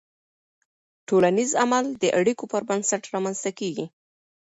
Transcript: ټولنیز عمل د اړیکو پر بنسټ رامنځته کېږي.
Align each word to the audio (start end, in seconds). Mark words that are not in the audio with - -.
ټولنیز 1.07 1.51
عمل 1.63 1.85
د 2.01 2.03
اړیکو 2.19 2.45
پر 2.51 2.61
بنسټ 2.69 3.03
رامنځته 3.13 3.51
کېږي. 3.59 3.85